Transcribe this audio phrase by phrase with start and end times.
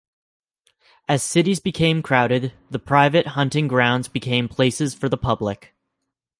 [1.07, 5.75] As cities became crowded, the private hunting grounds became places for the public.